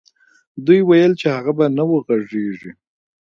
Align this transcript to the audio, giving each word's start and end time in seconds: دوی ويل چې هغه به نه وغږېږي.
دوی 0.65 0.81
ويل 0.89 1.11
چې 1.19 1.27
هغه 1.35 1.51
به 1.57 1.65
نه 1.77 1.83
وغږېږي. 1.89 2.71